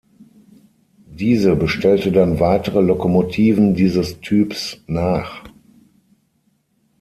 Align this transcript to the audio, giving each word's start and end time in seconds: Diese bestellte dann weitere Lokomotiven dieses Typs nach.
Diese 1.11 1.55
bestellte 1.55 2.11
dann 2.11 2.39
weitere 2.39 2.81
Lokomotiven 2.81 3.75
dieses 3.75 4.19
Typs 4.19 4.81
nach. 4.87 5.43